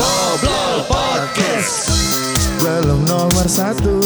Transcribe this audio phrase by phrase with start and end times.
[0.00, 1.92] Ngobrol Podcast.
[2.56, 4.00] Belum nomor satu.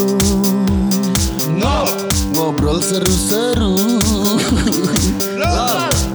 [1.55, 1.87] Ngob
[2.35, 3.79] Ngobrol seru-seru.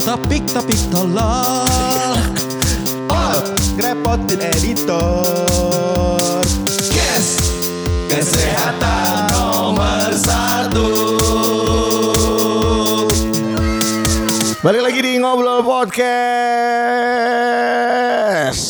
[0.04, 2.20] Topik-topik tolol.
[3.08, 3.40] Oh,
[3.80, 5.24] ngerepotin editor.
[6.92, 7.40] Yes
[8.12, 10.92] Kesehatan nomor satu.
[14.60, 17.49] Balik lagi di Ngobrol Podcast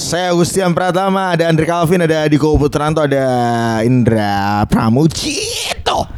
[0.09, 3.29] Saya Agustian Pratama Ada Andre Calvin Ada Diko Putranto Ada
[3.85, 6.09] Indra Pramujito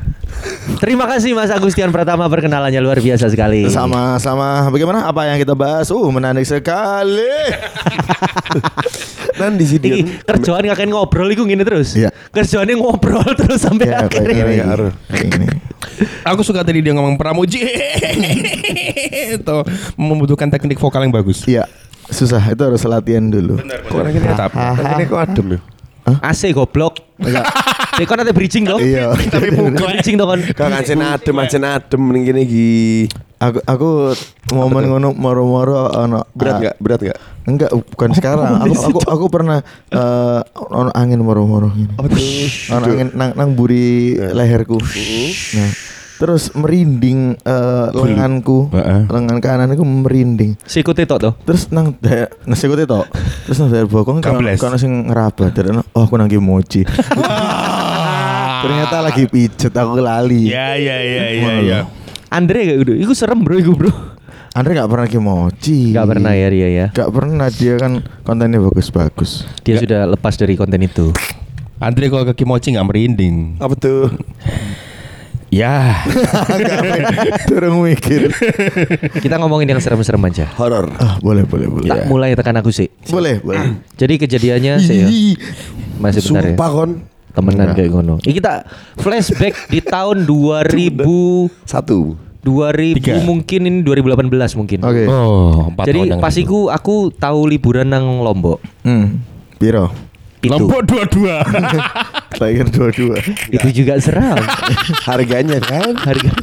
[0.80, 3.68] Terima kasih Mas Agustian Pratama perkenalannya luar biasa sekali.
[3.68, 7.36] Sama sama bagaimana apa yang kita bahas Uh menarik sekali
[9.44, 11.94] Nanti sih dia Iki kerjaan kakek ngobrol iku gini terus.
[11.94, 12.16] Iya.
[12.32, 14.88] Kerjaannya ngobrol terus sampai Ya, akhirnya.
[15.12, 15.48] kayak gini.
[16.26, 17.62] Aku suka tadi dia ngomong pramuji
[19.36, 19.58] itu
[20.00, 21.44] membutuhkan teknik vokal yang bagus.
[21.46, 21.68] Iya
[22.12, 24.52] Susah itu harus latihan dulu Kok orang ini tetap?
[24.56, 25.60] Ini kok adem ya?
[26.20, 26.98] AC goblok.
[27.22, 28.82] Cek kan ada bridging toh?
[28.82, 30.40] Iya Tapi bridging toh kan.
[30.42, 32.70] Kok ngancen adem, ngancen adem ning kene iki.
[33.42, 33.90] Aku aku
[34.54, 36.76] momen ngono moro-moro ono Berat ah, enggak?
[36.78, 37.20] Berat enggak?
[37.42, 38.54] Enggak, bukan sekarang.
[38.66, 41.94] Aku aku aku pernah eh ono angin moro-moro gini.
[41.98, 42.22] Apa tuh?
[42.78, 44.78] Ono angin nang nang buri leherku.
[44.78, 45.70] Nah,
[46.22, 48.70] terus merinding eh, lenganku.
[48.70, 49.10] Heeh.
[49.10, 50.54] Lengan kananku merinding.
[50.70, 51.34] Sikut itu toh.
[51.42, 53.10] Terus nang daya nasi kutu tok.
[53.50, 56.86] Terus nang daya bokong kan kan sing ngeraba dan oh aku nang mochi.
[58.62, 60.54] Ternyata lagi pijet aku lali.
[60.54, 61.80] Ya ya ya ya ya.
[62.30, 62.94] Andre kayak gitu.
[63.02, 63.90] Iku serem bro, iku bro.
[64.54, 65.96] Andre gak pernah kimochi.
[65.96, 66.88] Gak pernah ya dia ya.
[66.94, 69.48] Gak pernah dia kan kontennya bagus-bagus.
[69.66, 71.10] Dia sudah lepas dari konten itu.
[71.82, 73.58] Andre kalau ke Kimochi nggak merinding.
[73.58, 74.14] Apa tuh?
[75.52, 76.08] Ya.
[77.44, 78.32] Turun mikir.
[79.20, 80.48] Kita ngomongin yang serem-serem aja.
[80.56, 80.88] Horor.
[80.96, 81.90] Ah, boleh, boleh, boleh.
[81.92, 82.88] Tak mulai tekan aku sih.
[83.06, 83.84] Boleh, boleh.
[83.94, 85.08] Jadi kejadiannya sih ya.
[86.00, 86.56] Masih bentar ya.
[86.56, 86.92] Sumpah kon.
[87.32, 88.16] Temenan kayak ngono.
[88.20, 88.64] Ini kita
[88.96, 91.04] flashback di tahun 2000
[91.64, 92.16] Satu.
[92.42, 93.22] 2000 Tiga.
[93.22, 94.80] mungkin ini 2018 mungkin.
[94.82, 95.04] Oke.
[95.06, 96.42] Oh, empat Jadi tahun yang pas lalu.
[96.42, 98.60] iku aku tahu liburan nang Lombok.
[98.82, 99.20] Hmm.
[99.56, 99.92] Biro.
[100.42, 101.46] Itu Lombok dua-dua.
[102.42, 103.18] Tiger dua-dua.
[103.54, 104.42] itu juga seram.
[105.08, 105.94] Harganya kan?
[105.94, 106.34] Harga.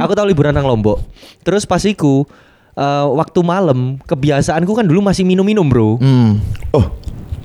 [0.00, 1.04] aku tahu liburan nang Lombok.
[1.44, 2.24] Terus pas iku
[2.72, 6.00] eh, waktu malam kebiasaanku kan dulu masih minum-minum, Bro.
[6.00, 6.40] Hmm.
[6.72, 6.88] Oh.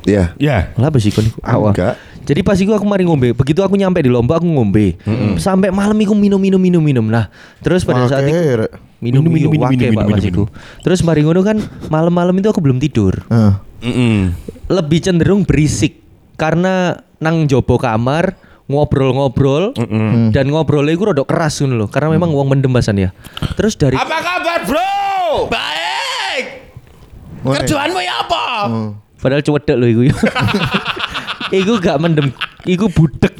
[0.07, 0.31] Iya.
[0.39, 0.71] Ya.
[0.79, 1.43] Lah apa sih kon iku?
[1.43, 1.75] Awal.
[1.75, 1.95] Enggak.
[2.23, 3.33] Jadi pas iku aku mari ngombe.
[3.33, 4.95] Begitu aku nyampe di Lombok aku ngombe.
[5.41, 7.05] Sampai malam iku minum minum minum minum.
[7.09, 7.27] Nah,
[7.59, 8.69] terus pada saat itu Makanya.
[9.01, 10.45] minum minum minum, Minum.
[10.85, 11.57] Terus mari ngono kan
[11.89, 13.17] malam-malam itu aku belum tidur.
[13.79, 14.35] Mm-mm.
[14.69, 15.99] Lebih cenderung berisik
[16.35, 18.35] karena nang jopo kamar
[18.69, 19.73] ngobrol-ngobrol
[20.29, 23.09] dan ngobrolnya iku rada keras ngono lho karena memang uang mendembasan ya.
[23.57, 25.49] Terus dari Apa kabar, Bro?
[25.49, 26.45] Baik.
[27.43, 28.45] Kerjaanmu ya apa?
[28.69, 28.89] Hmm.
[29.19, 30.01] Padahal cuwedek lho iku.
[31.59, 32.29] iku gak mendem,
[32.69, 33.33] iku budek.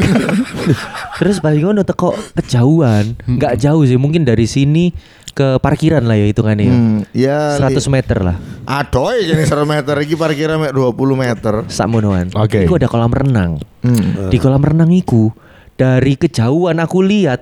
[1.22, 4.90] Terus balik ngono teko kejauhan, nggak jauh sih, mungkin dari sini
[5.30, 6.74] ke parkiran lah ya hitungannya ya.
[6.74, 7.00] Hmm.
[7.12, 7.40] Ya.
[7.62, 11.54] 100 meter lah, Adoy jadi 100 meter iki parkirnya mek 20 meter.
[11.68, 12.34] sakmonoan.
[12.36, 12.64] Oke.
[12.64, 13.62] Iku ada kolam renang.
[13.82, 14.28] Hmm.
[14.28, 15.32] Di kolam renang iku
[15.74, 17.40] dari kejauhan aku lihat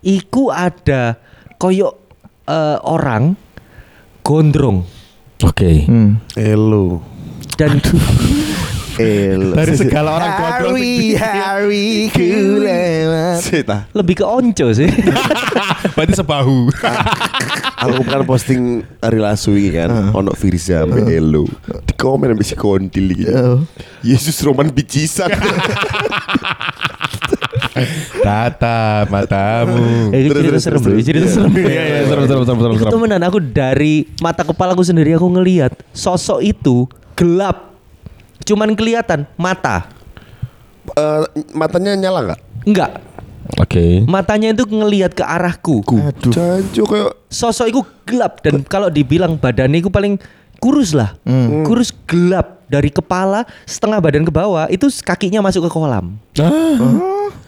[0.00, 1.16] iku ada
[1.56, 1.94] koyok
[2.44, 3.32] eh, orang
[4.20, 4.84] gondrong
[5.40, 5.86] Oke.
[5.86, 6.18] Hmm.
[6.34, 7.00] Elo.
[7.54, 7.78] dan
[8.98, 9.54] El.
[9.54, 12.26] Dari segala orang gondrong Hari hari ku
[12.58, 13.38] lewat.
[13.38, 13.86] Sita.
[13.94, 14.90] lebih ke onco sih.
[15.98, 16.70] Berarti sebahu.
[17.82, 21.46] Aku kan posting hari lasu ini kan Ono Firza sampe Elo
[21.86, 23.58] Di komen bisa kondil gitu Oh.
[24.02, 25.30] Yesus Roman bicisan
[28.18, 30.10] Tata matamu.
[30.10, 31.34] Eh, Terus, cerita serem cerita terus.
[31.38, 31.52] serem.
[31.54, 32.74] Iya iya serem serem serem serem.
[32.74, 37.70] Itu temenan aku dari mata kepalaku sendiri aku ngelihat sosok itu gelap.
[38.42, 39.86] Cuman kelihatan mata.
[40.90, 41.22] Eh,
[41.54, 42.40] Matanya nyala gak?
[42.66, 42.90] Enggak,
[43.56, 44.04] Oke.
[44.04, 45.80] matanya itu ngelihat ke arahku.
[45.80, 46.32] Aduh.
[46.32, 50.20] Jancu kayak Sosok itu gelap dan kalau dibilang badannya itu paling
[50.60, 51.16] kurus lah.
[51.64, 56.20] Kurus gelap dari kepala setengah badan ke bawah itu kakinya masuk ke kolam.
[56.36, 56.76] Ah.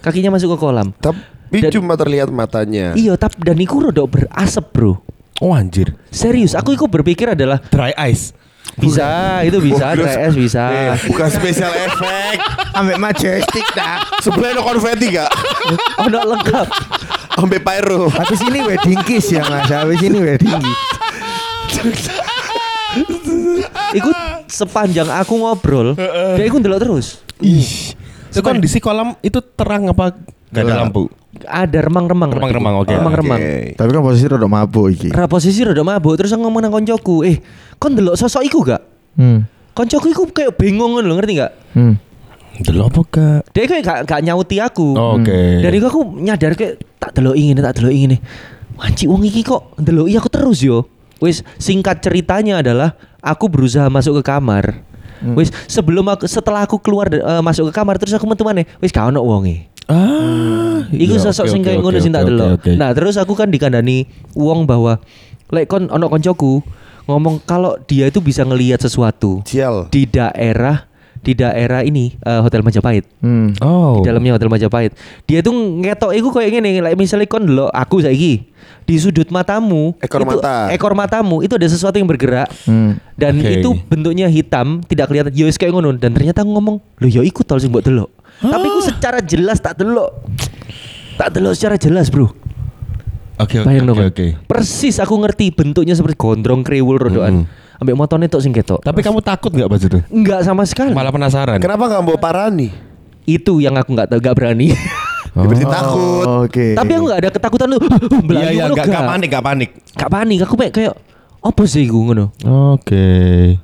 [0.00, 0.92] Kakinya masuk ke kolam.
[0.96, 5.02] Tapi Dan- cuma terlihat matanya Iya, tapi dan iku rada berasap, Bro.
[5.40, 5.96] Oh anjir.
[6.12, 8.36] Serius, aku itu berpikir adalah Dry ice.
[8.78, 10.06] Bisa, itu bisa, Bagus.
[10.12, 10.62] 3S bisa.
[10.70, 12.36] Eh, Bukan spesial efek
[12.76, 14.04] Ambek majestic dah.
[14.22, 15.30] Sebelah ada konfeti gak?
[15.98, 16.66] Oh, no, lengkap.
[17.40, 19.66] Ambil pyro Habis ini wedding kiss ya Mas.
[19.70, 20.78] Habis ini wedding kiss.
[23.90, 24.10] Iku
[24.46, 25.94] sepanjang aku ngobrol,
[26.34, 27.06] dia iku ndelok terus.
[27.42, 27.94] Ih.
[28.30, 30.14] Itu kondisi kolam itu terang apa
[30.54, 31.10] gak ada lampu?
[31.46, 32.30] Ada remang-remang.
[32.34, 32.90] Remang-remang, oke.
[32.90, 33.40] Remang-remang.
[33.78, 35.08] Tapi kan posisi rada mabuk iki.
[35.14, 37.38] Ra posisi rada mabuk terus aku ngomong nang koncoku, "Eh,
[37.78, 38.82] kon ndelok sosok iku gak?"
[39.18, 39.46] Hmm.
[39.74, 41.52] koncoku iku kayak bingung ngono lho, ngerti nggak?
[41.74, 41.94] Hmm.
[42.60, 43.40] Delok apa gak?
[43.54, 44.88] Dia kayak gak, gak nyauti aku.
[44.92, 45.62] Oke.
[45.62, 48.20] Dari aku nyadar kayak tak delok ingin tak delok ingin
[48.80, 50.88] Wanci wong iki kok delok aku terus yo.
[51.20, 54.82] Wis singkat ceritanya adalah aku berusaha masuk ke kamar.
[55.36, 58.64] Wis sebelum aku setelah aku keluar eh, masuk ke kamar terus aku metu maneh.
[58.80, 59.68] Wis gak ono wonge.
[59.90, 62.62] Ah, Iku iya, sosok sing oke, kayak ngono sing tak delok.
[62.78, 64.06] Nah, terus aku kan dikandani
[64.38, 65.02] wong bahwa
[65.50, 66.62] lek kon ono koncoku
[67.10, 69.90] ngomong kalau dia itu bisa ngelihat sesuatu Sial.
[69.90, 70.86] di daerah
[71.20, 73.04] di daerah ini eh, Hotel Majapahit.
[73.20, 73.52] Hmm.
[73.60, 74.00] Oh.
[74.00, 74.92] Di dalamnya Hotel Majapahit.
[75.24, 78.48] Dia tuh ngetok iku kayak gini, like misalnya kon delok aku saiki
[78.80, 80.56] di sudut matamu, Ekor itu- mata.
[80.72, 82.48] ekor matamu itu ada sesuatu yang bergerak.
[82.64, 82.96] Hmm.
[83.14, 83.60] Dan Oke.
[83.60, 85.30] itu bentuknya hitam, tidak kelihatan.
[85.30, 88.66] Yo wis kayak ngono dan ternyata ngomong, "Lho ya iku tol sing mbok delok." Tapi
[88.66, 90.24] aku secara jelas tak delok.
[91.20, 92.32] Tak delok secara jelas, Bro.
[93.36, 93.98] Oke, oke, Bayang oke, dong.
[94.06, 94.26] oke.
[94.46, 97.44] Persis aku ngerti bentuknya seperti gondrong kriwul rodoan.
[97.80, 98.84] Ambek motone tok sing ketok.
[98.84, 99.98] Tapi kamu takut nggak pas itu?
[100.12, 100.92] Enggak sama sekali.
[100.92, 101.56] Malah penasaran.
[101.56, 102.68] Kenapa nggak mau parani?
[103.24, 104.68] Itu yang aku nggak tahu, nggak berani.
[105.34, 106.24] Berarti takut.
[106.26, 106.76] Oh, Oke.
[106.76, 107.78] Tapi aku nggak ada ketakutan lu.
[108.30, 109.70] Iya, iya, gak, panik, gak panik.
[109.96, 110.94] Gak panik, aku kayak kayak
[111.40, 112.36] apa sih gue ngono?
[112.76, 113.06] Oke.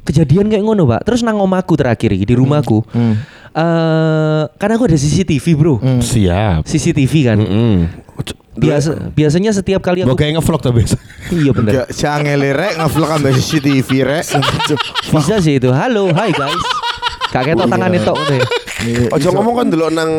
[0.07, 1.05] Kejadian kayak ngono, Pak.
[1.05, 2.81] Terus nang omaku terakhir di rumahku.
[2.89, 3.21] Hmm.
[3.57, 5.75] Eh, karena aku ada CCTV, Bro.
[6.01, 6.65] Siap.
[6.65, 7.39] CCTV kan.
[7.41, 7.79] Mm.
[8.57, 10.97] Biasa biasanya setiap kali aku Mau kayak ngevlog tuh biasa.
[11.27, 14.25] Iya bener Gak sangele rek ngevlog ambil CCTV rek.
[15.11, 15.75] Bisa sih itu.
[15.75, 16.65] Halo, hai guys.
[17.35, 18.13] Kakek tok tangan itu
[19.11, 20.13] Ojo ngomong kan dulu nang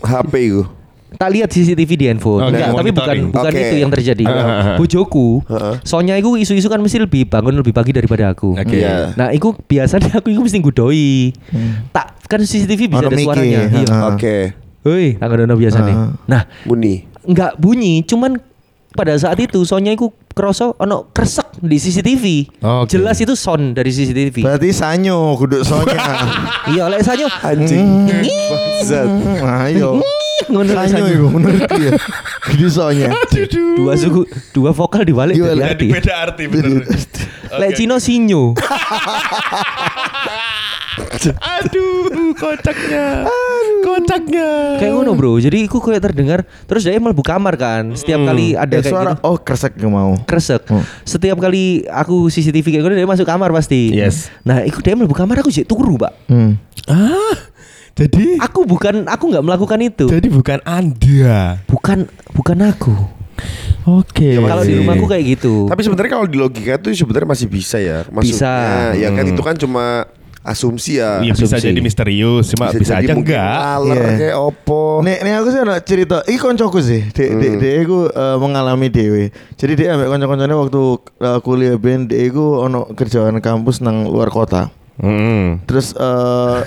[0.00, 0.62] HP iku.
[1.08, 2.44] Tak lihat CCTV di handphone.
[2.44, 3.64] Oke, Enggak, tapi bukan bukan Oke.
[3.64, 4.24] itu yang terjadi.
[4.28, 4.76] Heeh.
[4.76, 5.74] Bojoku, Heeh.
[5.80, 8.52] soalnya itu isu-isu kan mesti lebih bangun lebih pagi daripada aku.
[8.52, 8.76] Oke.
[8.84, 9.16] Iya.
[9.16, 11.32] Nah, itu biasanya aku itu mesti ngudoi.
[11.96, 13.60] Tak kan CCTV bisa Ono ada miki, suaranya.
[13.72, 13.96] Iya.
[14.12, 14.36] Oke.
[14.84, 15.94] Hoi, aku ada biasanya.
[15.96, 16.08] Heeh.
[16.28, 17.07] Nah, Muni.
[17.28, 18.40] Nggak bunyi, cuman
[18.96, 22.24] pada saat itu soalnya aku kroso ono kresek di CCTV.
[22.62, 22.96] Oke.
[22.96, 24.42] Jelas itu sound dari CCTV.
[24.42, 25.98] Berarti sanyo kudu sonya.
[26.72, 27.28] iya, oleh sanyo.
[27.44, 28.08] Anjing.
[28.08, 29.08] Bangsat.
[29.68, 29.98] Ayo.
[30.48, 31.16] Ngono lek Sanyo sanyo.
[31.18, 31.90] iku menurut dia.
[32.48, 33.10] Kudu sonya.
[33.76, 34.24] Dua suku,
[34.56, 35.86] dua vokal dibalik Iya, dari arti.
[36.08, 36.44] arti
[37.58, 38.54] Lek Cino sinyo.
[41.58, 43.26] Aduh, kocaknya.
[44.00, 44.48] Kocaknya.
[44.78, 48.70] Kayak ngono bro, jadi aku kayak terdengar Terus dia mlebu kamar kan Setiap kali ada
[48.70, 50.12] Eh, kayak suara gini, oh kresek yang mau.
[50.22, 50.84] Kresek Hmm.
[51.02, 54.28] Setiap kali aku CCTV kayak gini Dia masuk kamar pasti Yes.
[54.42, 56.60] Nah itu dia mlebu kamar aku jadi turu pak Hmm.
[56.84, 57.36] Ah,
[57.92, 61.58] jadi Aku bukan Aku nggak melakukan itu jadi bukan Anda.
[61.64, 62.94] Bukan Bukan aku
[63.88, 64.36] Oke.
[64.36, 68.04] Kalau di rumahku kayak gitu Tapi sebenarnya kalau di logika itu sebenarnya masih bisa ya.
[68.04, 68.98] Maksudnya, Bisa.
[68.98, 70.04] Ya kan itu kan cuma
[70.48, 71.20] asumsi ya.
[71.20, 73.44] Iya bisa jadi misterius, cuma bisa, jadi aja enggak.
[73.52, 74.16] Ngaler Iya.
[74.16, 74.82] kayak opo.
[75.04, 76.16] Nek, nek aku sih ada cerita.
[76.24, 77.02] Iki koncoku sih.
[77.12, 79.24] Dek, dek, dek, aku eh, mengalami dewe.
[79.54, 80.82] Jadi dia ambek konco-koncone waktu
[81.20, 84.72] eh, kuliah ben, dek aku ono kerjaan kampus nang luar kota.
[84.98, 85.68] Mm.
[85.68, 86.58] Terus eh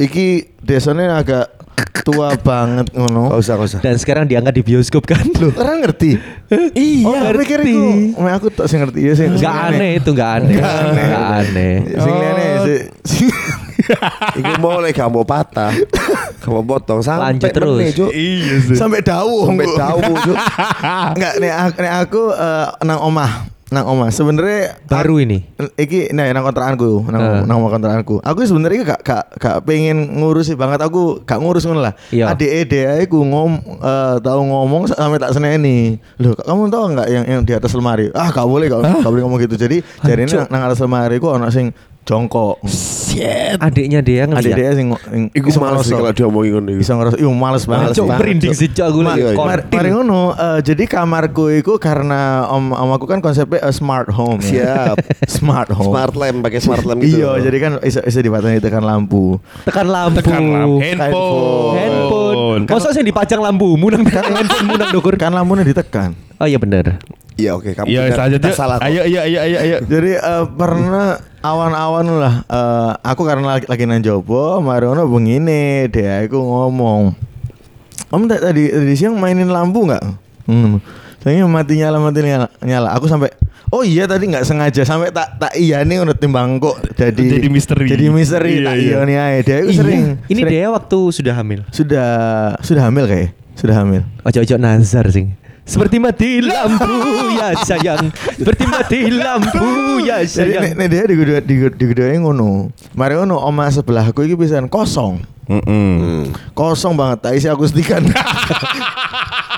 [0.00, 1.63] iki desanya agak
[2.02, 3.30] tua banget Gak ngono.
[3.32, 3.80] usah, gak usah.
[3.80, 6.18] Dan sekarang diangkat di bioskop kan Loh, orang ngerti.
[6.74, 8.18] Iya oh, aku pikir iku.
[8.18, 9.30] Mek aku tak sing ngerti ya sing.
[9.36, 13.42] Gak aneh itu gak aneh Gak aneh Sing liyane sing sing-
[14.34, 15.70] Iku mau lagi gak mau patah.
[16.40, 17.80] Gak mau potong sampai Lanjut terus.
[18.10, 18.74] Iya sih.
[18.74, 19.44] sampai dawu.
[19.46, 20.36] Sampai dawu, Cuk.
[21.14, 23.30] Enggak, nek aku, nek aku eh, nang omah,
[23.72, 24.12] nang omah.
[24.12, 27.42] Sebenarnya Baru ini Iki nah nang kontrakanku, nang Eh.
[27.48, 28.20] nang kontrakanku.
[28.20, 31.94] Aku sebenarnya gak gak gak pengen ngurusi banget aku gak ngurus ngono lah.
[32.12, 32.34] Iya.
[32.36, 32.70] Adik
[33.08, 35.96] aku ngom eh, tahu ngomong sampai tak seneni.
[36.20, 38.12] Loh, kamu tahu nggak yang yang di atas lemari?
[38.12, 39.56] Ah, gak boleh gak, gak boleh ngomong gitu.
[39.56, 41.72] Jadi jadi nang, nang atas lemari ku ono sing
[42.04, 42.60] jongkok.
[42.68, 43.56] Shit.
[43.56, 46.80] Adiknya dia Adik ngeliat dia sing sing Iku males sih kalau diomongin ngono iku.
[46.84, 47.88] bisa ngerasa, iya males banget.
[47.96, 48.60] Cok merinding Cok.
[48.60, 49.22] sih cok aku Ma- lagi.
[49.34, 54.12] Mar- Mari ngono, eh, jadi kamarku itu karena om om aku kan konsepnya eh, smart
[54.12, 54.92] home ya.
[54.92, 54.96] Siap.
[55.40, 55.92] smart home.
[55.92, 57.24] Smart lamp pakai smart lamp gitu.
[57.24, 59.40] Iya, jadi kan bisa bisa dipasang tekan lampu.
[59.64, 60.76] Tekan lampu Tekan lampu.
[60.84, 61.74] Handphone.
[61.74, 66.12] Handphone Masa sih dipajang lampu Munang handphone munang dokur Kan lampunya ditekan.
[66.36, 67.00] Oh iya bener
[67.34, 68.14] Iya, oke, kamu Iya,
[68.54, 68.78] salah.
[68.78, 69.76] Ayo, ayo, ayo, ayo, ayo.
[69.90, 72.34] Jadi eh, pernah awan-awan lah.
[72.42, 77.12] eh, aku karena lagi, lagi nang jopo, Mariono begini, dia aku ngomong.
[78.08, 80.04] Om ta- tadi tadi siang mainin lampu nggak?
[80.46, 80.80] Hmm.
[81.20, 82.88] Saya mati nyala mati nyala, nyala.
[82.92, 83.28] Aku sampai
[83.72, 87.48] Oh iya tadi nggak sengaja sampai tak tak iya nih udah timbang kok jadi Jadi
[87.48, 87.90] misteri.
[87.90, 88.84] Jadi misteri Iya, tak iya.
[88.86, 89.40] iya nih aja.
[89.42, 89.72] Dia Iya.
[89.74, 92.10] sering Ini sering- dia waktu sudah hamil sudah
[92.60, 94.06] sudah hamil kayak sudah hamil.
[94.22, 96.92] Ojo-ojo nazar sing Seperti mati lampu
[97.40, 101.84] ya sayang Seperti mati lampu ya Jadi nek, sayang nek dia di gedung di di
[101.88, 102.68] gedungnya ngono.
[102.92, 105.24] Mari ngono oma sebelahku iki pisan kosong.
[105.48, 105.64] Mm-mm.
[105.64, 106.24] Hmm.
[106.52, 108.04] Kosong banget tak isi akustikan.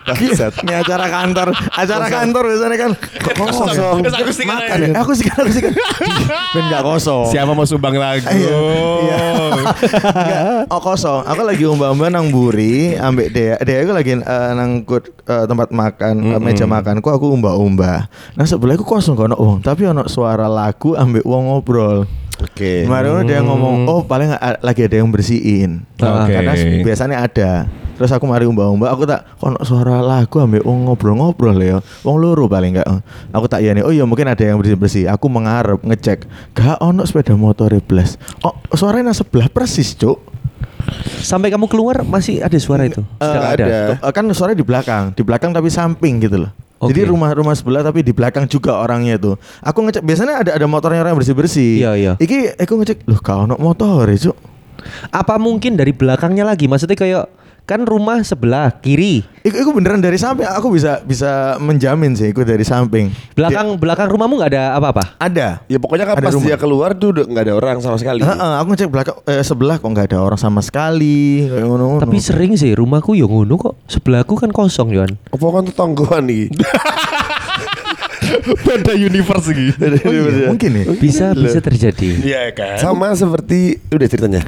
[0.00, 0.52] Bangsat.
[0.66, 2.92] Ini acara kantor, acara kantor biasanya kan
[3.36, 4.02] kosong.
[4.02, 4.90] Terus aku sih Makan ya.
[5.04, 5.62] Aku sih aku sih
[6.50, 7.30] Ben enggak kosong.
[7.30, 8.26] Siapa mau sumbang lagu?
[8.26, 8.56] Iya.
[9.06, 10.42] Iya.
[10.66, 11.22] Oh kosong.
[11.28, 13.54] Aku lagi umba-umba nang buri, ambek dia.
[13.62, 18.10] Dia aku lagi eh, nangkut eh, tempat makan, eh, meja makanku aku umba-umba.
[18.34, 22.08] Nah sebelahku kosong ono wong, tapi ono suara lagu ambek wong ngobrol.
[22.40, 22.88] Oke.
[22.88, 24.32] Kemarin dia ngomong, oh paling
[24.64, 25.84] lagi ada yang bersihin.
[26.00, 26.32] Oke.
[26.32, 26.52] Karena
[26.82, 27.52] biasanya ada.
[28.00, 31.84] Terus aku mari umba-umba, aku tak kono suara lagu ambek wong ngobrol-ngobrol ya.
[32.00, 32.88] Wong loro paling enggak.
[33.28, 35.04] Aku tak iya nih, oh iya mungkin ada yang bersih-bersih.
[35.12, 36.24] Aku mengarep ngecek,
[36.56, 38.16] gak ono sepeda motor blas.
[38.40, 40.16] Oh, suaranya sebelah persis, Cuk.
[41.20, 43.04] Sampai kamu keluar masih ada suara itu.
[43.20, 43.64] Sedang nggak ada.
[43.68, 43.78] ada.
[44.00, 46.50] Eh, kan suaranya di belakang, di belakang tapi samping gitu loh.
[46.80, 46.96] Oke.
[46.96, 49.36] Jadi rumah-rumah sebelah tapi di belakang juga orangnya tuh.
[49.60, 51.84] Aku ngecek biasanya ada ada motornya orang yang bersih-bersih.
[51.84, 52.12] Iya, iya.
[52.16, 54.36] Iki aku ngecek, loh kau ono motor ya, Cuk.
[55.12, 56.64] Apa mungkin dari belakangnya lagi?
[56.64, 57.28] Maksudnya kayak
[57.70, 59.22] kan rumah sebelah kiri.
[59.46, 60.42] Iku, iku beneran dari samping.
[60.42, 63.14] Aku bisa bisa menjamin sih, iku dari samping.
[63.38, 65.14] Belakang belakang rumahmu nggak ada apa-apa.
[65.22, 65.62] Ada.
[65.70, 66.46] Ya pokoknya kan Ada pas rumah.
[66.50, 68.26] dia keluar tuh nggak ada orang sama sekali.
[68.26, 71.46] Heeh, aku ngecek belakang eh, sebelah kok nggak ada orang sama sekali.
[72.02, 73.78] Tapi sering sih rumahku ya ngono kok.
[73.86, 75.14] Sebelahku kan kosong Yohan.
[75.30, 76.50] Apa kan tetanggaan nih?
[78.66, 79.78] Beda universe gitu.
[79.78, 80.84] Oh iya, mungkin ya.
[80.98, 82.18] Bisa bisa terjadi.
[82.18, 82.82] Iya kan?
[82.82, 84.42] Sama seperti udah ceritanya.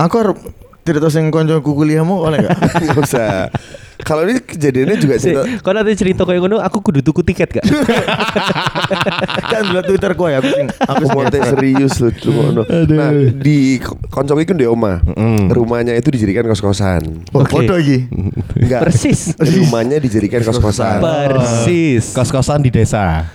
[0.00, 0.40] Aku harus
[0.80, 2.56] tidak tahu sing konco kuliahmu oleh enggak?
[2.82, 3.52] Nggak usah.
[4.00, 5.36] Kalau ini kejadiannya juga Sih.
[5.60, 7.64] Kalau nanti cerita kayak ngono, aku kudu tuku tiket gak?
[9.52, 12.62] kan dulu Twitter ku ya aku sing aku mau serius loh cuma no.
[12.64, 13.76] Nah di
[14.08, 15.04] konco itu di oma
[15.52, 17.60] Rumahnya itu dijadikan kos-kosan Oh, Oke.
[17.60, 18.08] foto iki.
[18.56, 19.36] Enggak Persis.
[19.36, 22.16] Rumahnya dijadikan kos-kosan Persis.
[22.16, 23.28] Kos-kosan di desa.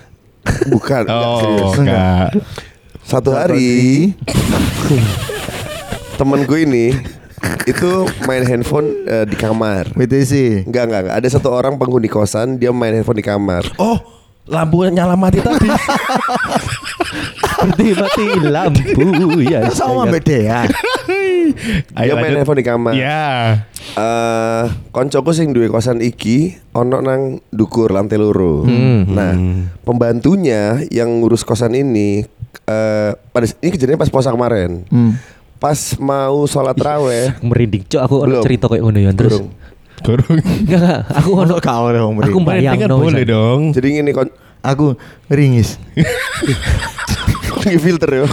[0.66, 2.42] Bukan Oh, enggak.
[3.06, 4.18] Satu hari
[6.16, 6.86] Temen gue ini
[7.66, 10.66] Itu main handphone eh, di kamar BTC.
[10.66, 13.98] Enggak, enggak, enggak Ada satu orang penghuni kosan Dia main handphone di kamar Oh,
[14.46, 15.66] lampu nyala mati tadi.
[17.56, 19.02] Seperti mati lampu
[19.42, 19.70] ya.
[19.78, 20.60] Sama beda ya.
[21.96, 23.66] Dia main handphone di kamar Ya.
[23.96, 28.66] eh koncoku sing duwe kosan iki ono nang dukur lantai loro.
[29.08, 29.34] Nah,
[29.82, 32.26] pembantunya yang ngurus kosan ini
[32.66, 34.84] eh pada ini kejadian pas puasa kemarin.
[34.90, 35.16] Hmm.
[35.66, 38.44] Pas mau sholat raweh, Merinding cok aku ono Belum.
[38.46, 39.34] cerita kayak ngono ya terus.
[39.34, 39.50] Burung.
[40.06, 40.38] Kurung.
[40.62, 43.74] Enggak enggak, aku ono kau deh wong Aku bayang kan no, boleh dong.
[43.74, 44.30] Jadi ngene kon
[44.62, 44.94] Aku
[45.26, 45.82] ringis.
[47.50, 48.26] Pakai filter ya.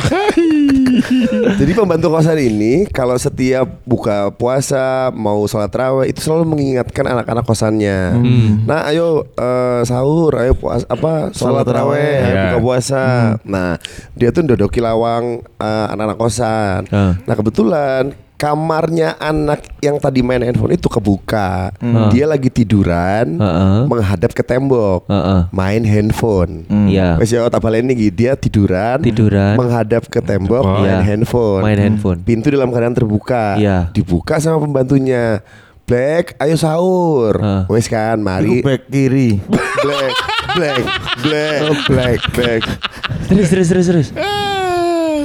[1.60, 7.44] Jadi pembantu kosan ini kalau setiap buka puasa mau sholat raweh itu selalu mengingatkan anak-anak
[7.44, 8.18] kosannya.
[8.62, 11.98] Nah, ayo eh, sahur, ayo puas apa sholat Sholat raweh.
[11.98, 12.42] raweh, ayo Ya.
[12.48, 13.04] buka puasa.
[13.42, 13.76] Nah,
[14.12, 16.80] dia tuh ndodoki lawang eh, anak-anak kosan.
[16.88, 17.14] Ah.
[17.18, 21.70] Nah, kebetulan kamarnya anak yang tadi main handphone itu kebuka.
[22.10, 23.86] Dia lagi tiduran Heeh.
[23.86, 25.06] menghadap ke tembok.
[25.06, 25.46] Heeh.
[25.54, 26.66] Main handphone.
[26.90, 27.22] Iya.
[27.22, 29.54] Wes ya tak baleni iki dia tiduran, Tiduran.
[29.54, 31.06] menghadap ke tembok Oh, main iya.
[31.06, 31.62] handphone.
[31.62, 32.18] Main handphone.
[32.26, 33.54] Pintu dalam keadaan terbuka.
[33.54, 33.94] Iya.
[33.94, 35.38] Dibuka sama pembantunya.
[35.86, 37.38] Black, ayo sahur.
[37.38, 37.62] Ah.
[37.70, 38.58] Wes kan, mari.
[38.62, 39.38] back kiri.
[39.46, 40.14] Black,
[40.54, 40.84] black,
[41.22, 42.62] black, black, black.
[43.30, 44.08] Terus terus terus terus.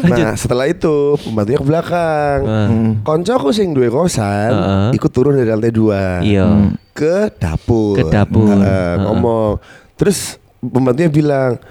[0.04, 2.40] Nah, setelah itu pembantunya ke belakang.
[2.46, 2.70] Ah.
[3.02, 4.88] Koncoku sing duwe kosan, Heeh.
[4.98, 6.22] ikut turun dari lantai dua.
[6.22, 6.76] Iya.
[6.98, 7.94] ke dapur.
[7.94, 8.58] Ke dapur.
[8.58, 8.94] Heeh, Heeh.
[9.06, 9.62] ngomong.
[9.94, 11.62] Terus pembantunya bilang,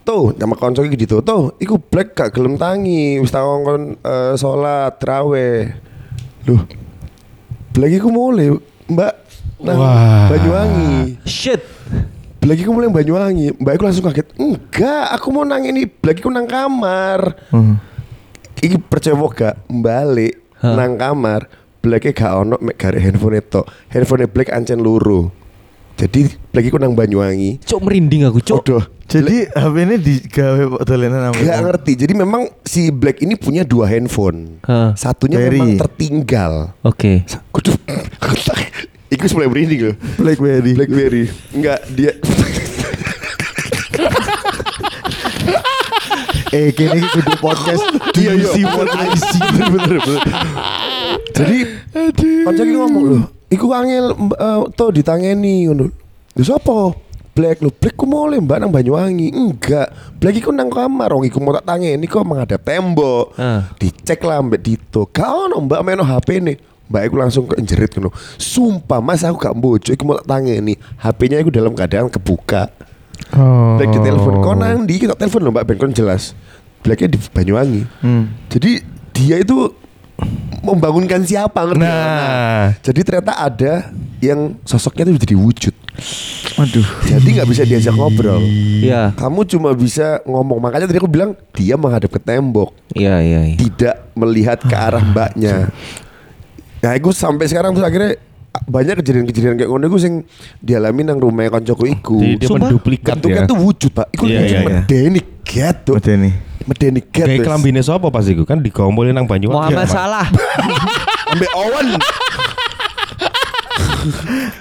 [0.00, 1.20] "Tuh, nama konco iki gitu.
[1.20, 5.76] Tuh, iku black gak gelem tangi, wis tak ngongkon eh, salat tarawih."
[6.48, 6.64] Loh.
[7.76, 8.56] Black iku mulai,
[8.88, 9.14] Mbak.
[9.60, 10.28] Nah, Wah.
[10.32, 11.20] Banyuwangi.
[11.28, 11.60] Shit.
[12.38, 13.56] Black iku mulai Banyuwangi.
[13.58, 14.28] Mbak iku langsung kaget.
[14.36, 15.86] "Enggak, aku mau nang ini.
[15.86, 17.80] Black iku nang kamar." Hmm.
[18.56, 20.72] Iki percaya gak balik Hah?
[20.72, 21.44] nang kamar
[21.84, 23.60] Blacknya gak ono mek gare handphone itu
[23.92, 25.28] handphone Black ancen luru
[25.96, 28.58] jadi Black iku nang Banyuwangi Cok merinding aku, Cok.
[28.64, 31.38] Waduh Jadi HP ini digawe dolanan apa?
[31.38, 34.96] Gak ngerti jadi memang si Black ini punya dua handphone Hah.
[34.96, 35.60] Satunya Berry.
[35.60, 37.28] memang tertinggal Oke.
[37.28, 37.76] Sa- Kudu
[39.06, 40.72] Iku mulai merinding loh Blackberry.
[40.74, 41.24] Blackberry
[41.54, 42.18] Enggak dia
[46.56, 47.84] eh kini kudu podcast.
[48.16, 48.48] Iya, iya.
[48.48, 49.44] Diisi what I see.
[49.76, 50.22] bener bener
[51.36, 51.58] jadi
[52.48, 55.92] Pancaki ngomong loh Iku angel uh, to ditangeni ngono.
[56.34, 56.96] Lho sapa?
[57.36, 61.36] Black lo, Black ku mulai mbak nang Banyuwangi Enggak, Black iku nang kamar Wong iku
[61.44, 63.68] mau tak tangeni kok menghadap tembok Ah.
[63.76, 68.14] Dicek lah mbak Dito Gak ono mbak meno HP nih Mbak iku langsung keinjerit ngono.
[68.40, 72.72] Sumpah mas aku gak bojo Iku mau tak tangeni HP-nya iku dalam keadaan kebuka
[73.36, 73.76] Oh.
[73.76, 76.32] Black di telepon Kau nang di kita telepon loh mbak Ben kon jelas
[76.80, 78.32] Blacknya di Banyuwangi Hmm.
[78.48, 78.80] Jadi
[79.12, 79.72] dia itu
[80.64, 82.08] membangunkan siapa ngerti nggak?
[82.10, 82.66] Nah.
[82.82, 83.72] jadi ternyata ada
[84.18, 85.74] yang sosoknya itu jadi wujud.
[86.56, 86.86] Aduh.
[87.04, 88.40] Jadi nggak bisa diajak ngobrol.
[88.82, 89.12] Iya.
[89.14, 90.58] Kamu cuma bisa ngomong.
[90.58, 93.56] Makanya tadi aku bilang dia menghadap ke tembok, Iya, iya, iya.
[93.60, 95.68] tidak melihat ke arah mbaknya.
[96.80, 98.12] Nah, aku sampai sekarang terus akhirnya
[98.64, 100.14] banyak kejadian-kejadian kayak ngono iku sing
[100.58, 102.16] dialami nang rumah koncoku iku.
[102.16, 102.70] Jadi dia Sumpah?
[102.72, 103.44] menduplikat ya.
[103.44, 104.06] tuh wujud, Pak.
[104.16, 104.68] Iku Iya, wujud iya, iya.
[104.82, 105.20] medeni.
[105.86, 106.34] Udah nih.
[106.66, 107.26] Medeni get.
[107.28, 109.52] Kayak kelambine sapa pas iku kan digombolin nang banyu.
[109.52, 110.26] Muhammad Iya, Salah.
[111.30, 111.88] Ambek Owen.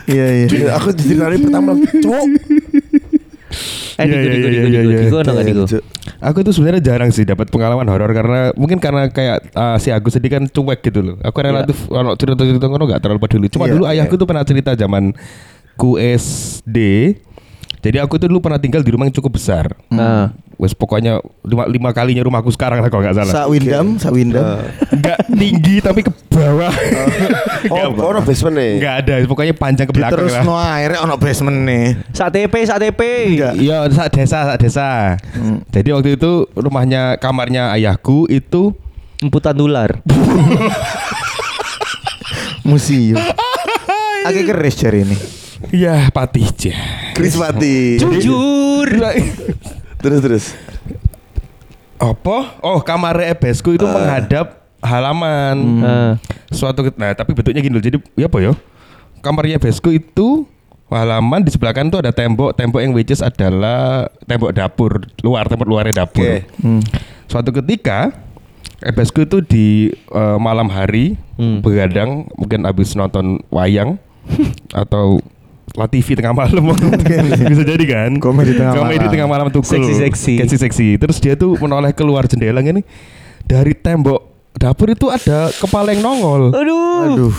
[0.06, 0.48] Iya iya.
[0.50, 2.26] Jadi aku diceritain pertama, cowok.
[3.96, 5.80] Eh, Iya, Diko, iya, Diko, iya,
[6.26, 6.34] Iya, iya.
[6.34, 10.18] Aku tuh sebenarnya jarang sih dapat pengalaman horor karena mungkin karena kayak uh, si Agus
[10.18, 11.16] tadi kan cuek gitu loh.
[11.22, 13.48] Aku relatif ono cerita-cerita ngono gak terlalu peduli.
[13.54, 14.02] Cuma Iya, dulu iya.
[14.02, 15.14] ayahku tuh pernah cerita zaman
[15.78, 16.78] ku SD.
[17.86, 19.70] Jadi aku tuh dulu pernah tinggal di rumah yang cukup besar.
[19.94, 20.34] Nah.
[20.56, 23.34] Wes pokoknya lima, lima kalinya rumahku sekarang lah kalau nggak salah.
[23.34, 24.64] Sak Windam, sak Windam.
[24.88, 26.72] Enggak tinggi tapi ke bawah.
[27.68, 28.72] Oh, ono basement nih.
[28.80, 30.44] Enggak ada, pokoknya panjang ke belakang Terus lah.
[30.48, 31.86] no airnya ono basement nih.
[32.16, 33.02] Sak TP, sak TP.
[33.36, 35.20] Iya, saat desa, saat desa.
[35.76, 38.72] Jadi waktu itu rumahnya kamarnya ayahku itu
[39.24, 40.04] Emputan tular.
[42.68, 43.16] Museum.
[44.28, 45.16] Agak keris cari ini.
[45.72, 46.76] ya Patija.
[47.16, 47.96] Chris Pati.
[48.02, 48.90] Jujur.
[50.06, 50.46] Terus terus.
[51.98, 52.62] Apa?
[52.62, 55.58] Oh, kamar ebesku itu menghadap halaman.
[55.82, 56.12] Nah.
[56.54, 57.82] Suatu ket- nah, tapi bentuknya gini loh.
[57.82, 58.54] Jadi ya apa ya?
[59.26, 60.46] Kamarnya ebesku itu
[60.86, 62.54] halaman di sebelah kanan tuh ada tembok.
[62.54, 66.22] Tembok yang which is adalah tembok dapur luar, tembok luarnya dapur.
[66.22, 66.46] Oke.
[67.26, 68.14] Suatu ketika
[68.86, 71.18] ebesku itu di eh, malam hari
[71.66, 73.98] begadang mungkin habis nonton wayang
[74.86, 75.18] atau
[75.76, 76.72] La TV tengah malam
[77.52, 79.12] bisa jadi kan Komedi tengah komedi malam.
[79.12, 80.40] tengah malam tukul Seksi-seksi.
[80.40, 82.80] seksi-seksi terus dia tuh menoleh keluar jendela gini
[83.42, 87.04] dari tembok dapur itu ada kepala yang nongol Aduh.
[87.06, 87.34] Aduh.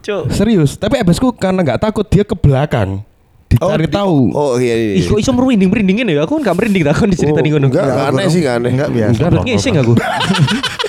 [0.00, 0.30] Cuk.
[0.30, 3.04] serius tapi ebesku karena nggak takut dia ke belakang
[3.46, 4.92] dicari di- tahu Oh iya iya.
[4.96, 6.24] Ih, kok iso merinding merindingin ya?
[6.24, 7.66] Aku kan gak merinding tak kon diceritani Oh, ngono.
[7.68, 8.70] enggak, enggak aneh sih, enggak aneh.
[8.72, 9.12] Enggak biasa.
[9.12, 9.44] Enggak dong.
[9.44, 9.92] Ngising aku.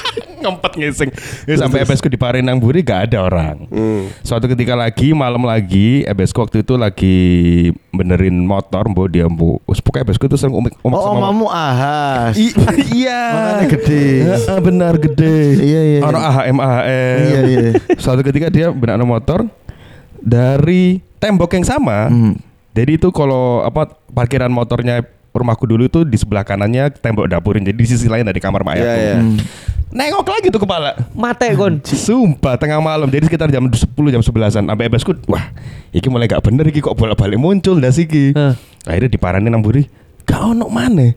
[0.48, 1.10] ngempet ngising
[1.44, 4.08] ya, sampai ebesku di Parenang Buri gak ada orang Hmm.
[4.22, 7.18] Suatu ketika lagi malam lagi ebesku waktu itu lagi
[7.90, 11.46] benerin motor mbok dia mbok Wes, pokoknya ebesku itu sering umek umek Oh, sama omamu
[11.48, 12.34] ahas.
[12.34, 12.56] I-
[13.04, 14.06] iya Makanya gede.
[14.26, 16.30] Heeh, benar gede Iya, iya, Ono iya.
[16.30, 17.62] AHM AHM Iya, iya.
[17.96, 19.46] Suatu ketika dia benar motor
[20.18, 22.34] dari tembok yang sama Hmm.
[22.72, 27.74] jadi itu kalau apa parkiran motornya rumahku dulu itu di sebelah kanannya tembok dapurin jadi
[27.74, 28.98] di sisi lain dari kamar mak Iya ayahku.
[28.98, 29.18] iya.
[29.88, 31.00] Nengok lagi tuh kepala.
[31.16, 31.80] Mate kon.
[31.82, 35.48] Sumpah tengah malam jadi sekitar jam 10 jam 11-an sampai ebesku wah
[35.96, 38.36] iki mulai gak bener iki kok bolak-balik muncul dah siki.
[38.36, 38.54] Hah.
[38.84, 39.88] Akhirnya diparanin nang buri.
[40.28, 41.16] Gak ono mana.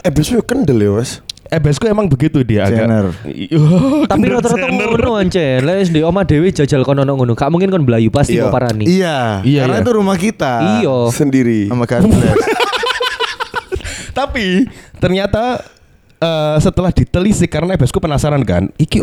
[0.00, 1.18] Eh besok kendel ya mas.
[1.46, 3.10] Ebesku emang begitu dia Jenner.
[3.14, 3.30] agak.
[3.30, 3.62] Iya,
[4.10, 5.62] Tapi rata-rata ngono ancen.
[5.62, 7.34] Lah di oma dewi jajal kon ono ngono.
[7.34, 8.46] Gak mungkin kon belayu pasti Iya.
[8.46, 8.86] mau parani.
[8.86, 9.42] Iya.
[9.42, 9.84] Iya, Karena iya.
[9.86, 10.52] itu rumah kita.
[10.82, 10.96] Iya.
[11.10, 11.70] Sendiri.
[11.70, 11.86] Sama.
[14.16, 14.64] Tapi
[14.96, 15.60] ternyata
[16.18, 19.02] eh, setelah ditelisik karena ebesku penasaran kan, iki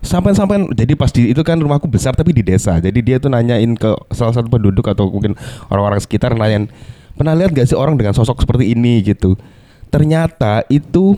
[0.00, 2.78] sampai-sampai jadi pas di itu kan rumahku besar tapi di desa.
[2.78, 5.34] Jadi dia tuh nanyain ke salah satu penduduk atau mungkin
[5.66, 6.68] orang-orang sekitar nanyain,
[7.16, 9.34] "Pernah lihat gak sih orang dengan sosok seperti ini?" gitu.
[9.88, 11.16] Ternyata itu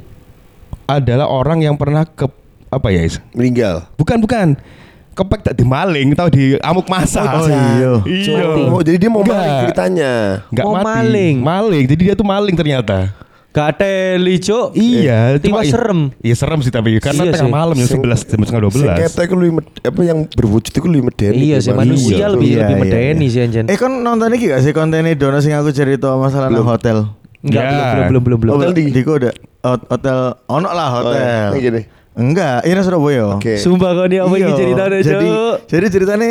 [0.84, 2.24] adalah orang yang pernah ke
[2.68, 3.20] apa ya, Is?
[3.32, 3.88] Meninggal.
[3.96, 4.56] Bukan, bukan.
[5.12, 7.26] Kepek tak dimaling atau di amuk masa.
[7.26, 7.92] Oh, iya.
[8.06, 8.70] Iya.
[8.70, 9.34] Oh jadi dia mau Enggak.
[9.34, 10.12] balik ceritanya.
[10.46, 10.86] Nggak Oh, mati.
[10.86, 11.36] maling.
[11.42, 11.84] Maling.
[11.90, 13.10] Jadi dia tuh maling ternyata.
[13.48, 14.70] Gak teli cuk.
[14.72, 16.12] Iya, Tiba serem.
[16.20, 17.54] Iya serem sih tapi karena Iya tengah sih.
[17.54, 18.76] malam jam Sing- 11 jam setengah 12.
[18.78, 21.42] Sengketa itu lebih med- apa yang berwujud itu lebih medeni.
[21.42, 22.26] Iya sih manusia Iya.
[22.28, 23.32] lebih Iya, lebih iya, medeni iya.
[23.32, 23.64] sih anjen.
[23.66, 27.08] Eh kan nonton iki gak sih kontennya Dono sing aku cerita masalah nang hotel.
[27.38, 27.72] Enggak Ya.
[27.72, 28.52] belum belum belum belum.
[28.54, 29.32] Hotel di Diko udah
[29.64, 31.50] hot- hotel ono lah Oh, iya.
[31.50, 31.72] hotel.
[31.72, 31.82] Ini.
[32.14, 33.24] Enggak, ini Surabaya.
[33.32, 33.54] Oke.
[33.56, 35.28] Sumpah kau ini apa Iya, ini ceritanya jadi,
[35.64, 36.28] jadi ceritanya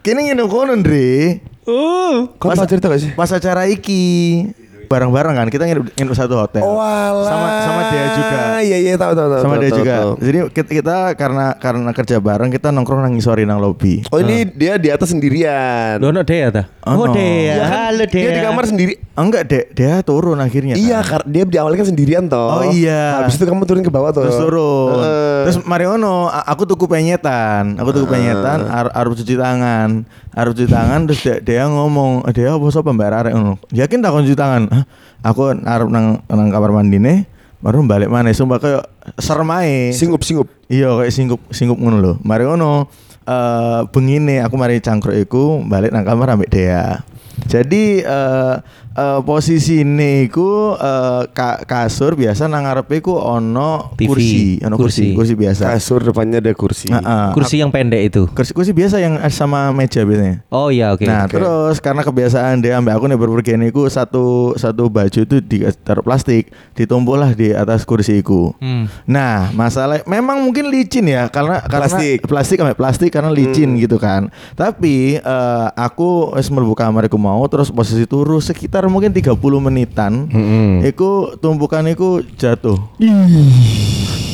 [0.00, 1.40] kini nginep kono Ndre.
[1.64, 2.28] Uh.
[2.36, 3.10] Kau cerita gak sih?
[3.12, 4.44] Pas acara iki
[4.92, 6.60] bareng-bareng kan kita nginep, nginep satu hotel.
[6.60, 7.24] Oh alah.
[7.24, 8.38] Sama sama dia juga.
[8.62, 9.42] Iya iya tahu tahu tahu.
[9.42, 9.94] sama tahu, dia tahu, juga.
[9.96, 10.12] tahu.
[10.20, 14.04] Jadi kita, kita karena karena kerja bareng kita nongkrong nang ngisori nang lobby.
[14.12, 15.96] Oh ini dia di atas sendirian.
[15.98, 16.68] Dono Dea ta?
[16.84, 17.14] Oh, Oh no.
[17.16, 17.56] Dea.
[17.56, 17.68] Kan?
[17.72, 18.22] Halo Dea.
[18.22, 18.94] Dia di kamar sendiri.
[19.12, 20.72] Enggak, dek, dia turun akhirnya.
[20.72, 21.20] Iya, kan.
[21.28, 22.48] dia di awalnya kan sendirian toh.
[22.48, 23.20] Oh iya.
[23.20, 24.24] Habis itu kamu turun ke bawah toh.
[24.24, 25.04] Terus turun.
[25.04, 25.40] Heeh.
[25.44, 27.76] Terus Mariono, aku tuku penyetan.
[27.76, 30.08] Aku tuku penyetan, ar arep cuci tangan.
[30.32, 34.00] Arep cuci tangan terus dia, dia ngomong, "Eh, "Dia apa sapa Mbak Arek ngono?" Yakin
[34.00, 34.62] tak cuci tangan?
[34.72, 34.84] Hah?
[35.28, 37.28] Aku arep nang nang kamar mandine,
[37.60, 38.84] baru balik mana sumpah kayak
[39.20, 39.92] serem ae.
[39.92, 40.48] singup singup.
[40.66, 42.12] Iya kayak singkup singkup ngono lho.
[42.24, 42.88] Mari ngono
[43.22, 47.04] eh bengine aku mari cangkruk iku balik nang kamar ambek Dea.
[47.46, 48.54] Jadi eh
[48.92, 54.76] eh, posisi ini ku eh, ka- kasur biasa nang ngarepe ku ono TV, kursi, ono
[54.76, 55.16] kursi, kursi.
[55.16, 55.64] kursi biasa.
[55.70, 56.88] Kasur depannya ada kursi.
[56.88, 57.26] Heeh.
[57.32, 58.22] Kursi yang pendek itu.
[58.28, 60.44] kursi kursi biasa yang sama meja biasanya.
[60.48, 61.02] Oh iya oke.
[61.02, 61.36] Nah Oke.
[61.36, 66.48] terus karena kebiasaan dia ambek aku nih berpergian iku satu satu baju itu ditaruh plastik
[66.72, 68.52] ditumpuk lah di atas kursiku.
[68.58, 68.86] Hmm.
[69.04, 72.20] Nah masalah memang mungkin licin ya karena Plastik.
[72.20, 74.28] karena plastik ambek plastik karena licin gitu kan.
[74.52, 80.26] Tapi eh, aku wis mlebu kamar iku mau terus posisi turu sekitar mungkin 30 menitan.
[80.32, 80.82] Mm-mm.
[80.88, 82.78] Iku tumpukan iku jatuh.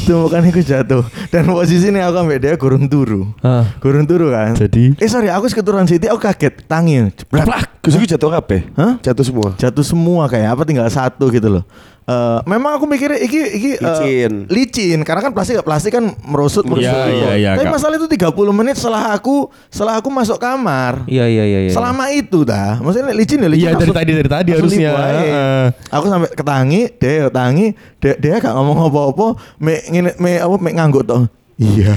[0.09, 3.29] tumpukan iku jatuh dan posisi ini aku ambek dia gurung turu.
[3.45, 3.69] Ah.
[3.77, 4.57] Gurung turu kan.
[4.57, 4.97] Jadi?
[4.97, 7.85] Eh sorry aku keturunan Siti aku kaget tangi jeblak.
[7.85, 8.65] Kursi jatuh kabeh.
[8.73, 8.97] Hah?
[9.05, 9.49] Jatuh semua.
[9.61, 11.65] Jatuh semua kayak apa tinggal satu gitu loh.
[12.09, 14.33] Eh, memang aku mikirnya iki iki eh, Licin.
[14.49, 16.65] licin karena kan plastik plastik kan merusut.
[16.65, 16.89] Iya, gitu.
[16.89, 17.75] iya, iya, Tapi Kak.
[17.77, 21.05] masalah itu 30 menit setelah aku setelah aku masuk kamar.
[21.05, 21.59] Iya iya iya.
[21.69, 21.73] iya.
[21.77, 23.69] Selama itu dah, maksudnya licin ya licin.
[23.69, 24.91] Iya, dari tadi- dari tadi harusnya.
[24.97, 25.65] Heeh.
[25.93, 27.67] Aku sampai ketangi, dia tangi,
[28.01, 29.27] dia, dia gak ngomong apa-apa,
[29.61, 31.29] me ngene me apa me ngangguk toh.
[31.61, 31.93] Iya.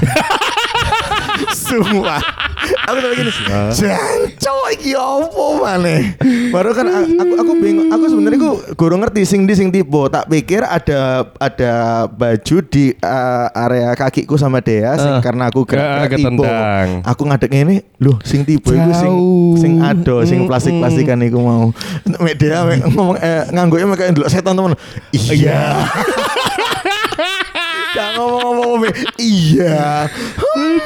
[1.56, 2.20] Semua.
[2.82, 3.30] Aku tuh gini,
[3.70, 6.18] jancok iki opo maneh.
[6.50, 7.88] Baru kan aku aku bingung.
[7.88, 10.02] Aku sebenarnya aku guru ngerti sing di sing tipe.
[10.08, 11.72] Tak pikir ada ada
[12.06, 15.20] baju di uh, area kakiku sama Dea sing Eh.
[15.20, 16.46] karena aku Ke- gerak tipe.
[17.04, 19.14] Aku ngadek ini, loh sing tipe iku sing
[19.56, 21.70] sing ado, sing plastik-plastikan iku mau.
[22.18, 24.74] Mek Dea mek ngomong eh ngangguknya mek kayak ndelok setan temen.
[25.12, 25.86] Iya.
[27.92, 28.94] Gak ngomong apa-apa Mek.
[29.20, 30.08] Iya.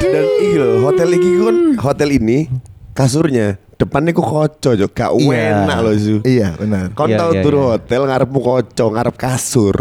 [0.03, 0.25] Dan
[0.59, 2.51] lho, hotel iki kan hotel ini
[2.97, 6.25] kasurnya depannya ku koco jo, gak enak loh Zu.
[6.25, 6.97] Iya, benar.
[6.97, 7.69] Kon Iya, tau iya, turu iya.
[7.77, 9.77] hotel ngarepmu koco, ngarep kasur.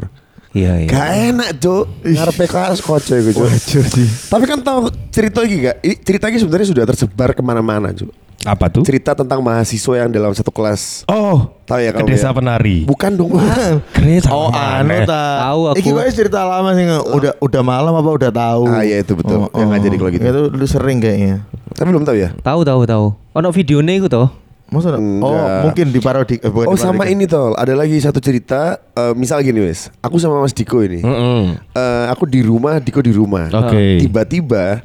[0.55, 0.87] Iya iya.
[0.87, 3.43] Gak enak jo, ngarepe kas koco iku jo.
[3.47, 4.07] Wajar sih.
[4.29, 5.75] Tapi kan tahu cerita iki gak?
[5.83, 8.11] Ini cerita ini sebenarnya sudah tersebar ke mana-mana jo.
[8.45, 8.85] Apa tuh?
[8.85, 11.01] Cerita tentang mahasiswa yang dalam satu kelas.
[11.05, 12.31] Oh, Tahu ya ke kamu desa ya?
[12.31, 12.77] penari.
[12.85, 13.41] Bukan dong, Pak.
[13.97, 15.49] Kereta Oh, anu ta.
[15.49, 15.77] Tahu aku.
[15.81, 18.63] Iki kok cerita lama sih udah udah malam apa udah tahu?
[18.69, 19.49] Ah, iya, itu betul.
[19.49, 20.23] Yang nggak jadi kalau gitu.
[20.23, 21.41] Itu lu sering kayaknya.
[21.73, 22.29] Tapi belum tahu ya.
[22.37, 23.05] Tahu tahu tahu.
[23.33, 24.29] Ono videonya itu toh.
[24.65, 25.61] Masa oh Enggak.
[25.61, 28.81] mungkin di parodi eh, bukan Oh sama ini tol, ada lagi satu cerita.
[28.97, 31.05] eh, misal gini wes, aku sama Mas Diko ini.
[31.05, 31.53] Mm-mm.
[31.69, 33.45] Eh, aku di rumah, Diko di rumah.
[33.51, 34.01] Oke.
[34.01, 34.81] Tiba-tiba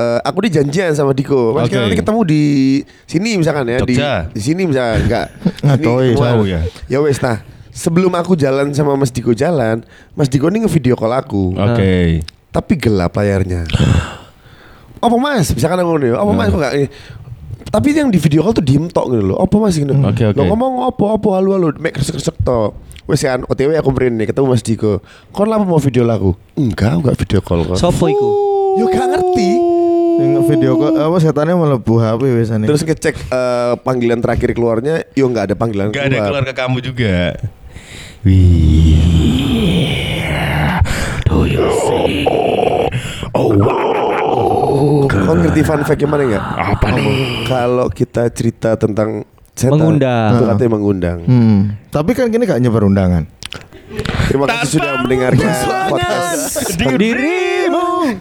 [0.00, 1.52] eh, aku di janjian sama Diko.
[1.52, 2.42] Mas kita nanti ketemu di
[3.04, 4.12] sini misalkan ya di, Jogja.
[4.32, 5.26] di sini misalkan enggak.
[5.64, 6.60] Ngacoy, Sini, jauh ya.
[6.88, 7.44] Ya wes nah.
[7.70, 9.86] Sebelum aku jalan sama Mas Diko jalan,
[10.18, 11.54] Mas Diko ini nge-video call aku.
[11.54, 12.18] Oke.
[12.50, 13.62] Tapi gelap layarnya.
[15.06, 15.54] Apa mas?
[15.54, 16.16] Misalkan aku ngono ya.
[16.20, 16.74] Apa mas kok enggak?
[17.70, 19.38] Tapi yang di video call tuh diem tok gitu loh.
[19.38, 19.94] Apa mas gitu.
[19.94, 20.36] Oke, oke.
[20.36, 21.68] Lo ngomong apa apa halu halu.
[21.78, 22.74] Mek kresek kresek tok.
[23.10, 25.02] Wes kan OTW aku mrene ketemu Mas Diko.
[25.34, 26.38] Kon lapa mau video lagu?
[26.54, 27.78] Enggak, enggak video call kok.
[27.80, 28.28] Sopo iku?
[28.78, 29.50] Yo gak ngerti.
[30.50, 32.66] Video kok apa setannya melebu HP biasanya.
[32.66, 36.42] Terus ngecek eh, panggilan terakhir keluarnya, yo nggak ada panggilan Gak ada keluar.
[36.42, 37.38] ke kamu juga.
[38.20, 38.98] Wih.
[41.24, 42.26] Do you see?
[43.32, 45.06] Oh wow.
[45.06, 46.42] Kau ngerti fun fact yang mana nggak?
[46.42, 47.46] Apa nih?
[47.46, 49.22] Kalau kita cerita tentang
[49.54, 50.30] setan, Mengundang.
[50.34, 51.18] itu katanya mengundang.
[51.22, 51.58] Hmm.
[51.88, 53.24] Tapi kan gini gak nyebar undangan.
[54.26, 55.50] Terima kasih sudah mendengarkan
[55.90, 56.62] podcast.
[56.78, 58.14] Dirimu